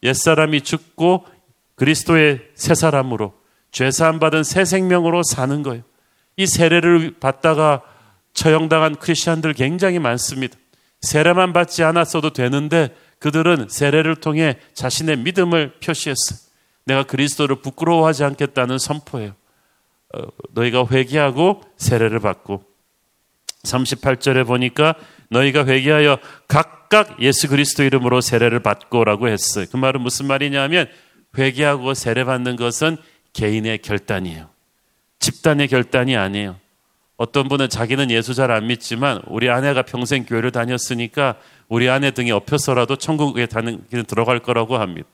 옛사람이 0.03 0.61
죽고 0.61 1.25
그리스도의 1.75 2.41
새 2.55 2.75
사람으로 2.75 3.33
죄 3.71 3.91
사함 3.91 4.19
받은 4.19 4.43
새 4.43 4.65
생명으로 4.65 5.23
사는 5.23 5.63
거예요. 5.63 5.83
이 6.35 6.45
세례를 6.45 7.15
받다가 7.19 7.81
처형당한 8.33 8.95
크리스천들 8.95 9.53
굉장히 9.53 9.99
많습니다. 9.99 10.57
세례만 11.01 11.53
받지 11.53 11.83
않았어도 11.83 12.31
되는데 12.31 12.95
그들은 13.19 13.67
세례를 13.69 14.17
통해 14.17 14.57
자신의 14.73 15.17
믿음을 15.19 15.73
표시했어요. 15.83 16.46
내가 16.88 17.04
그리스도를 17.04 17.58
부끄러워하지 17.58 18.23
않겠다는 18.23 18.78
선포예요. 18.80 19.34
어, 20.15 20.21
너희가 20.52 20.88
회개하고 20.89 21.62
세례를 21.76 22.19
받고 22.21 22.63
38절에 23.63 24.47
보니까 24.47 24.95
너희가 25.30 25.65
회개하여 25.65 26.19
각각 26.47 27.21
예수 27.21 27.50
그리스도 27.50 27.84
이름으로 27.84 28.21
세례를 28.21 28.62
받고라고 28.62 29.28
했어요. 29.28 29.65
그 29.69 29.76
말은 29.76 30.00
무슨 30.00 30.28
말이냐면 30.28 30.88
회개하고 31.38 31.93
세례 31.93 32.23
받는 32.23 32.56
것은 32.56 32.95
개인의 33.34 33.80
결단이에요. 33.80 34.50
집단의 35.19 35.67
결단이 35.67 36.15
아니에요. 36.15 36.56
어떤 37.17 37.50
분은 37.50 37.67
자기는 37.67 38.10
예수 38.12 38.34
잘 38.34 38.52
안 38.52 38.67
믿지만 38.67 39.21
우리 39.28 39.50
아내가 39.50 39.82
평생 39.82 40.23
교회를 40.23 40.52
다녔으니까 40.52 41.36
우리 41.67 41.89
아내 41.89 42.12
등에 42.12 42.32
엎혀서라도 42.32 42.95
천국에 42.95 43.47
다는 43.47 43.84
길 43.89 44.06
들어갈 44.06 44.39
거라고 44.39 44.78
합니다. 44.78 45.10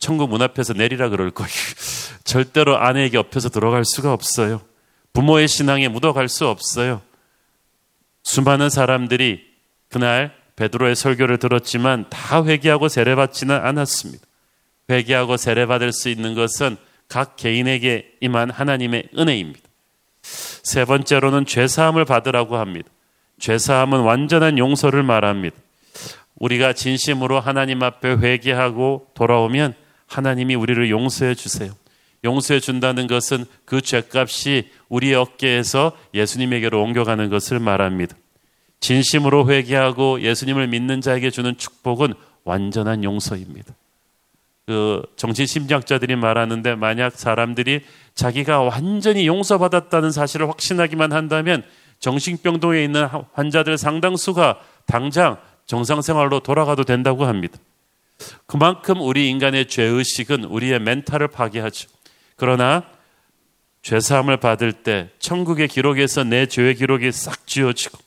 천국 0.00 0.30
문 0.30 0.42
앞에서 0.42 0.72
내리라 0.72 1.10
그럴 1.10 1.30
거예요. 1.30 1.52
절대로 2.24 2.78
아내에게 2.78 3.18
엎혀서 3.18 3.50
들어갈 3.50 3.84
수가 3.84 4.12
없어요. 4.12 4.62
부모의 5.12 5.46
신앙에 5.46 5.88
묻어갈 5.88 6.28
수 6.28 6.48
없어요. 6.48 7.02
수많은 8.24 8.70
사람들이 8.70 9.44
그날 9.88 10.34
베드로의 10.56 10.96
설교를 10.96 11.38
들었지만 11.38 12.06
다 12.10 12.44
회개하고 12.44 12.88
세례받지는 12.88 13.54
않았습니다. 13.54 14.24
회개하고 14.88 15.36
세례받을 15.36 15.92
수 15.92 16.08
있는 16.08 16.34
것은 16.34 16.76
각 17.08 17.36
개인에게 17.36 18.12
임한 18.20 18.50
하나님의 18.50 19.08
은혜입니다. 19.18 19.60
세 20.22 20.84
번째로는 20.84 21.44
죄사함을 21.44 22.04
받으라고 22.04 22.56
합니다. 22.56 22.88
죄사함은 23.38 24.00
완전한 24.00 24.58
용서를 24.58 25.02
말합니다. 25.02 25.56
우리가 26.36 26.72
진심으로 26.72 27.40
하나님 27.40 27.82
앞에 27.82 28.16
회개하고 28.16 29.08
돌아오면 29.14 29.74
하나님이 30.10 30.56
우리를 30.56 30.90
용서해 30.90 31.34
주세요. 31.34 31.72
용서해 32.24 32.60
준다는 32.60 33.06
것은 33.06 33.46
그 33.64 33.80
죄값이 33.80 34.68
우리의 34.88 35.14
어깨에서 35.14 35.96
예수님에게로 36.12 36.82
옮겨가는 36.82 37.30
것을 37.30 37.60
말합니다. 37.60 38.16
진심으로 38.80 39.50
회개하고 39.50 40.20
예수님을 40.20 40.68
믿는 40.68 41.00
자에게 41.00 41.30
주는 41.30 41.56
축복은 41.56 42.14
완전한 42.44 43.04
용서입니다. 43.04 43.74
그 44.66 45.02
정신심리학자들이 45.16 46.16
말하는데 46.16 46.74
만약 46.74 47.14
사람들이 47.14 47.80
자기가 48.14 48.60
완전히 48.60 49.26
용서받았다는 49.26 50.10
사실을 50.10 50.48
확신하기만 50.48 51.12
한다면 51.12 51.62
정신병동에 52.00 52.82
있는 52.82 53.06
환자들 53.32 53.78
상당수가 53.78 54.60
당장 54.86 55.38
정상생활로 55.66 56.40
돌아가도 56.40 56.84
된다고 56.84 57.26
합니다. 57.26 57.58
그만큼 58.46 59.00
우리 59.00 59.28
인간의 59.28 59.68
죄의식은 59.68 60.44
우리의 60.44 60.80
멘탈을 60.80 61.28
파괴하죠. 61.28 61.88
그러나 62.36 62.84
죄사함을 63.82 64.38
받을 64.38 64.72
때 64.72 65.10
천국의 65.18 65.68
기록에서 65.68 66.24
내 66.24 66.46
죄의 66.46 66.74
기록이 66.74 67.12
싹 67.12 67.46
지워지고 67.46 67.98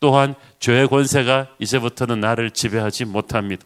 또한 0.00 0.34
죄의 0.58 0.88
권세가 0.88 1.48
이제부터는 1.58 2.20
나를 2.20 2.50
지배하지 2.50 3.06
못합니다. 3.06 3.64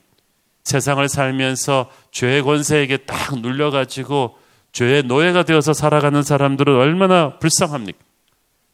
세상을 0.64 1.08
살면서 1.08 1.90
죄의 2.12 2.42
권세에게 2.42 2.98
딱 2.98 3.40
눌려가지고 3.40 4.38
죄의 4.72 5.02
노예가 5.04 5.42
되어서 5.42 5.72
살아가는 5.72 6.22
사람들은 6.22 6.76
얼마나 6.76 7.38
불쌍합니까? 7.38 7.98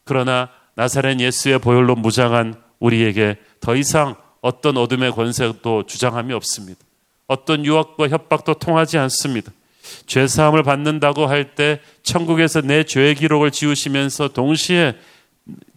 그러나 0.03 0.49
나사렛 0.75 1.19
예수의 1.19 1.59
보혈로 1.59 1.95
무장한 1.95 2.61
우리에게 2.79 3.37
더 3.59 3.75
이상 3.75 4.15
어떤 4.41 4.77
어둠의 4.77 5.11
권세도 5.11 5.87
주장함이 5.87 6.33
없습니다. 6.33 6.79
어떤 7.27 7.65
유혹과 7.65 8.07
협박도 8.09 8.55
통하지 8.55 8.97
않습니다. 8.97 9.51
죄 10.05 10.27
사함을 10.27 10.63
받는다고 10.63 11.27
할 11.27 11.55
때 11.55 11.79
천국에서 12.03 12.61
내 12.61 12.83
죄의 12.83 13.15
기록을 13.15 13.51
지우시면서 13.51 14.29
동시에 14.29 14.95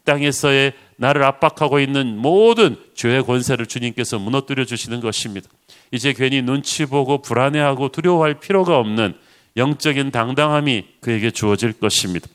땅에서의 0.04 0.72
나를 0.96 1.22
압박하고 1.22 1.80
있는 1.80 2.16
모든 2.18 2.76
죄의 2.94 3.24
권세를 3.24 3.66
주님께서 3.66 4.18
무너뜨려 4.18 4.64
주시는 4.64 5.00
것입니다. 5.00 5.48
이제 5.92 6.12
괜히 6.12 6.42
눈치 6.42 6.86
보고 6.86 7.22
불안해하고 7.22 7.90
두려워할 7.90 8.34
필요가 8.34 8.78
없는 8.78 9.14
영적인 9.56 10.10
당당함이 10.10 10.86
그에게 11.00 11.30
주어질 11.30 11.72
것입니다. 11.72 12.28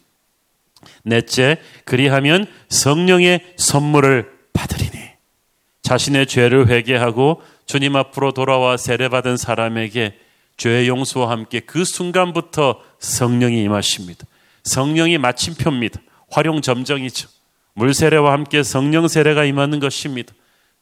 넷째, 1.03 1.57
그리하면 1.85 2.47
성령의 2.69 3.53
선물을 3.57 4.31
받으리니. 4.53 5.05
자신의 5.81 6.25
죄를 6.27 6.67
회개하고 6.67 7.41
주님 7.65 7.95
앞으로 7.95 8.31
돌아와 8.31 8.77
세례받은 8.77 9.37
사람에게 9.37 10.17
죄의 10.57 10.87
용서와 10.87 11.29
함께 11.31 11.59
그 11.59 11.83
순간부터 11.83 12.81
성령이 12.99 13.61
임하십니다. 13.63 14.25
성령이 14.63 15.17
마침표입니다. 15.17 15.99
활용 16.29 16.61
점정이죠. 16.61 17.27
물 17.73 17.93
세례와 17.93 18.31
함께 18.31 18.63
성령 18.63 19.07
세례가 19.07 19.45
임하는 19.45 19.79
것입니다. 19.79 20.33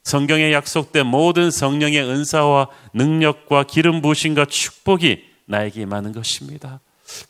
성경에 0.04 0.52
약속된 0.52 1.08
모든 1.08 1.50
성령의 1.50 2.04
은사와 2.04 2.68
능력과 2.94 3.64
기름 3.64 4.02
부으심과 4.02 4.46
축복이 4.46 5.24
나에게 5.46 5.82
임하는 5.82 6.12
것입니다. 6.12 6.82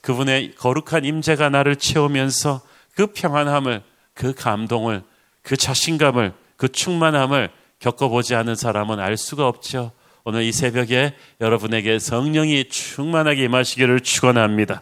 그분의 0.01 0.55
거룩한 0.55 1.05
임재가 1.05 1.49
나를 1.49 1.75
채우면서 1.75 2.61
그 2.95 3.07
평안함을, 3.07 3.83
그 4.13 4.33
감동을, 4.33 5.03
그 5.41 5.55
자신감을, 5.57 6.33
그 6.57 6.71
충만함을 6.71 7.49
겪어보지 7.83 8.33
않은 8.35 8.55
사람은 8.55 8.99
알 8.99 9.17
수가 9.17 9.47
없죠. 9.47 9.91
오늘 10.23 10.43
이 10.43 10.53
새벽에 10.53 11.15
여러분에게 11.41 11.99
성령이 11.99 12.69
충만하게 12.69 13.43
임하시기를 13.43 13.99
축원합니다. 13.99 14.81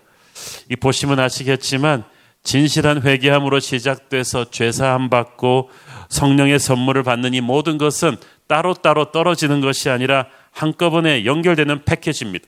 이 0.69 0.75
보시면 0.75 1.19
아시겠지만 1.19 2.03
진실한 2.43 3.01
회개함으로 3.01 3.59
시작돼서 3.59 4.51
죄사함 4.51 5.09
받고 5.09 5.69
성령의 6.09 6.59
선물을 6.59 7.01
받는 7.03 7.33
이 7.33 7.41
모든 7.41 7.79
것은 7.79 8.17
따로따로 8.47 9.11
떨어지는 9.11 9.61
것이 9.61 9.89
아니라 9.89 10.27
한꺼번에 10.51 11.25
연결되는 11.25 11.85
패키지입니다. 11.85 12.45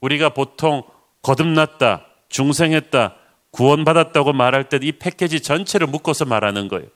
우리가 0.00 0.30
보통 0.30 0.82
거듭났다, 1.22 2.06
중생했다, 2.28 3.14
구원받았다고 3.52 4.32
말할 4.32 4.68
때 4.68 4.78
이 4.82 4.92
패키지 4.92 5.40
전체를 5.40 5.86
묶어서 5.86 6.24
말하는 6.24 6.66
거예요. 6.66 6.88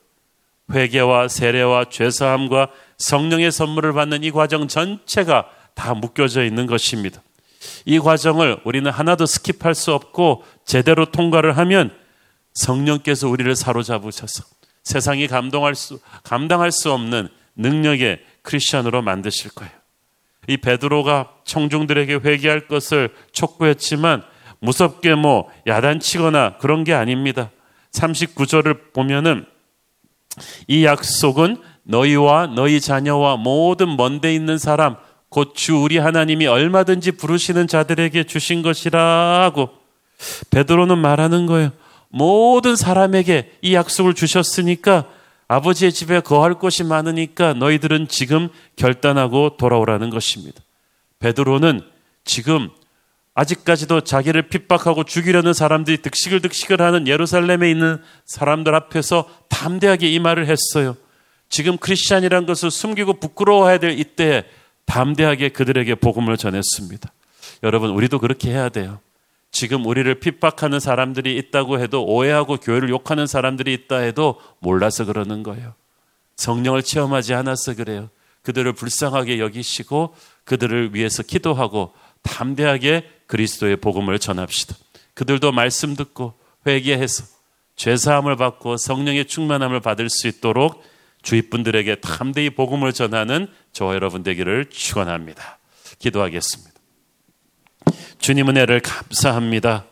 회개와 0.71 1.27
세례와 1.27 1.85
죄사함과 1.89 2.69
성령의 2.97 3.51
선물을 3.51 3.93
받는 3.93 4.23
이 4.23 4.31
과정 4.31 4.67
전체가 4.67 5.49
다 5.73 5.93
묶여져 5.93 6.43
있는 6.43 6.67
것입니다. 6.67 7.21
이 7.85 7.99
과정을 7.99 8.59
우리는 8.63 8.89
하나도 8.89 9.25
스킵할 9.25 9.73
수 9.73 9.93
없고 9.93 10.43
제대로 10.65 11.05
통과를 11.05 11.57
하면 11.57 11.91
성령께서 12.53 13.29
우리를 13.29 13.55
사로잡으셔서 13.55 14.43
세상이 14.83 15.27
감동할 15.27 15.75
수, 15.75 15.99
감당할 16.23 16.71
수 16.71 16.91
없는 16.91 17.29
능력의 17.55 18.19
크리스천으로 18.41 19.01
만드실 19.01 19.51
거예요. 19.51 19.71
이 20.47 20.57
베드로가 20.57 21.31
청중들에게 21.43 22.15
회개할 22.15 22.67
것을 22.67 23.13
촉구했지만 23.31 24.23
무섭게 24.59 25.15
뭐 25.15 25.49
야단치거나 25.67 26.57
그런 26.57 26.83
게 26.83 26.93
아닙니다. 26.93 27.51
39절을 27.91 28.93
보면은 28.93 29.45
이 30.67 30.85
약속은 30.85 31.57
너희와 31.83 32.47
너희 32.47 32.79
자녀와 32.79 33.37
모든 33.37 33.97
먼데 33.97 34.33
있는 34.33 34.57
사람 34.57 34.95
곧 35.29 35.53
주 35.53 35.77
우리 35.77 35.97
하나님이 35.97 36.47
얼마든지 36.47 37.13
부르시는 37.13 37.67
자들에게 37.67 38.23
주신 38.23 38.61
것이라고 38.61 39.69
베드로는 40.49 40.97
말하는 40.97 41.45
거예요. 41.45 41.71
모든 42.09 42.75
사람에게 42.75 43.51
이 43.61 43.75
약속을 43.75 44.15
주셨으니까 44.15 45.05
아버지의 45.47 45.91
집에 45.93 46.19
거할 46.19 46.55
곳이 46.55 46.83
많으니까 46.83 47.53
너희들은 47.53 48.07
지금 48.07 48.49
결단하고 48.75 49.57
돌아오라는 49.57 50.09
것입니다. 50.09 50.61
베드로는 51.19 51.81
지금 52.23 52.69
아직까지도 53.33 54.01
자기를 54.01 54.49
핍박하고 54.49 55.03
죽이려는 55.03 55.53
사람들이 55.53 56.01
득식을 56.01 56.41
득식을 56.41 56.81
하는 56.81 57.07
예루살렘에 57.07 57.69
있는 57.69 58.01
사람들 58.25 58.75
앞에서 58.75 59.29
담대하게 59.47 60.09
이 60.09 60.19
말을 60.19 60.47
했어요. 60.47 60.97
지금 61.47 61.77
크리스찬이란 61.77 62.45
것을 62.45 62.69
숨기고 62.69 63.13
부끄러워해야 63.13 63.79
될 63.79 63.97
이때에 63.97 64.43
담대하게 64.85 65.49
그들에게 65.49 65.95
복음을 65.95 66.37
전했습니다. 66.37 67.11
여러분, 67.63 67.91
우리도 67.91 68.19
그렇게 68.19 68.49
해야 68.49 68.69
돼요. 68.69 68.99
지금 69.51 69.85
우리를 69.85 70.13
핍박하는 70.19 70.79
사람들이 70.79 71.35
있다고 71.37 71.79
해도 71.79 72.05
오해하고 72.05 72.57
교회를 72.57 72.89
욕하는 72.89 73.25
사람들이 73.25 73.73
있다 73.73 73.97
해도 73.97 74.39
몰라서 74.59 75.05
그러는 75.05 75.43
거예요. 75.43 75.73
성령을 76.35 76.83
체험하지 76.83 77.33
않아서 77.33 77.75
그래요. 77.75 78.09
그들을 78.43 78.71
불쌍하게 78.73 79.39
여기시고 79.39 80.15
그들을 80.45 80.93
위해서 80.93 81.23
기도하고 81.23 81.93
담대하게 82.21 83.09
그리스도의 83.29 83.77
복음을 83.77 84.17
전합시다. 84.17 84.75
그들도 85.13 85.51
말씀 85.51 85.95
듣고 85.95 86.33
회개해서 86.65 87.25
죄사함을 87.75 88.35
받고 88.35 88.77
성령의 88.77 89.25
충만함을 89.25 89.79
받을 89.79 90.09
수 90.09 90.27
있도록 90.27 90.83
주위 91.21 91.43
분들에게 91.43 91.95
담대히 91.95 92.49
복음을 92.49 92.91
전하는 92.91 93.47
저와 93.71 93.93
여러분 93.93 94.23
되기를 94.23 94.69
축원합니다. 94.69 95.59
기도하겠습니다. 95.99 96.73
주님 98.17 98.49
은혜를 98.49 98.79
감사합니다. 98.81 99.85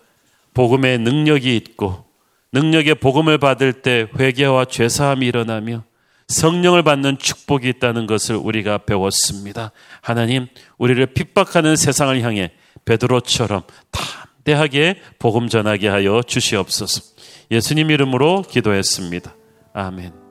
복음의 0.53 0.97
능력이 0.99 1.55
있고 1.57 2.05
능력의 2.53 2.95
복음을 2.95 3.37
받을 3.37 3.81
때 3.81 4.07
회개와 4.17 4.65
죄사함이 4.65 5.27
일어나며 5.27 5.83
성령을 6.27 6.83
받는 6.83 7.17
축복이 7.19 7.69
있다는 7.69 8.05
것을 8.05 8.35
우리가 8.35 8.79
배웠습니다. 8.79 9.71
하나님, 10.01 10.47
우리를 10.77 11.05
핍박하는 11.13 11.75
세상을 11.75 12.21
향해 12.21 12.51
베드로처럼 12.85 13.63
담대하게 13.91 15.01
복음 15.19 15.47
전하게 15.47 15.87
하여 15.87 16.21
주시옵소서. 16.25 17.01
예수님 17.51 17.91
이름으로 17.91 18.43
기도했습니다. 18.43 19.35
아멘. 19.73 20.26